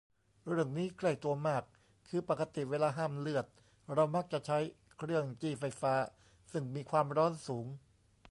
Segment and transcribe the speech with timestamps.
[0.47, 1.63] เรื่องนี้ใกล้ตัวมาก
[2.07, 3.45] คือปกติเวลาห้ามเลือด
[3.93, 4.59] เรามักจะใช้
[4.97, 5.93] เครื่องจี้ไฟฟ้า
[6.51, 7.67] ซึ่งมีความร้อนสูง